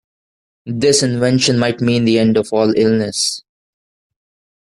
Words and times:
This 0.65 1.03
invention 1.03 1.59
might 1.59 1.79
mean 1.79 2.05
the 2.05 2.17
end 2.17 2.35
of 2.35 2.51
all 2.51 2.73
illness. 2.75 3.43